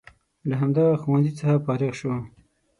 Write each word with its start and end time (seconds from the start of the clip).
له 0.49 0.55
همدغه 0.61 0.95
ښوونځي 1.01 1.31
څخه 1.39 1.55
فارغ 1.65 1.93
شو. 1.99 2.13